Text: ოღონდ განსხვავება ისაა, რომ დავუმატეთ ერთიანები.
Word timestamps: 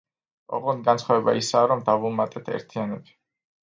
ოღონდ 0.59 0.87
განსხვავება 0.87 1.37
ისაა, 1.43 1.71
რომ 1.75 1.87
დავუმატეთ 1.93 2.53
ერთიანები. 2.59 3.19